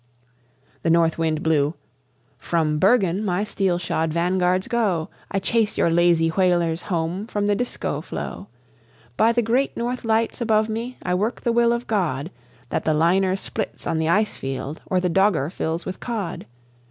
[0.81, 1.75] The North Wind blew:
[2.39, 7.45] "From Bergen my steel shod van guards go; I chase your lazy whalers home from
[7.45, 8.47] the Disko floe;
[9.15, 12.31] By the great North Lights above me I work the will of God,
[12.69, 16.47] That the liner splits on the ice field or the Dogger fills with cod.